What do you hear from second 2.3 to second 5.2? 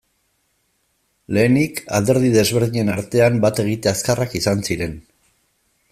desberdinen artean bat egite azkarrak izan ziren.